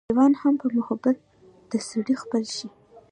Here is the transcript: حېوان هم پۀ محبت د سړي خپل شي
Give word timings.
حېوان 0.09 0.33
هم 0.41 0.53
پۀ 0.59 0.65
محبت 0.77 1.17
د 1.71 1.73
سړي 1.89 2.15
خپل 2.23 2.43
شي 2.55 2.67